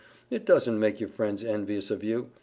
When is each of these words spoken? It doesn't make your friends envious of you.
It 0.31 0.47
doesn't 0.47 0.79
make 0.79 0.99
your 0.99 1.09
friends 1.09 1.43
envious 1.43 1.91
of 1.91 2.03
you. 2.03 2.31